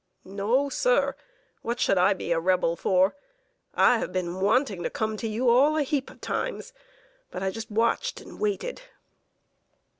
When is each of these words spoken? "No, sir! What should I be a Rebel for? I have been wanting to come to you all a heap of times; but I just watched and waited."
"No, 0.25 0.67
sir! 0.67 1.15
What 1.61 1.79
should 1.79 1.99
I 1.99 2.15
be 2.15 2.31
a 2.31 2.39
Rebel 2.39 2.75
for? 2.75 3.15
I 3.75 3.99
have 3.99 4.11
been 4.11 4.41
wanting 4.41 4.81
to 4.81 4.89
come 4.89 5.15
to 5.17 5.27
you 5.27 5.47
all 5.47 5.77
a 5.77 5.83
heap 5.83 6.09
of 6.09 6.19
times; 6.21 6.73
but 7.29 7.43
I 7.43 7.51
just 7.51 7.69
watched 7.69 8.19
and 8.19 8.39
waited." 8.39 8.81